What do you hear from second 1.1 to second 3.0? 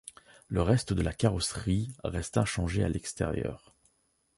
carrosserie reste inchangé à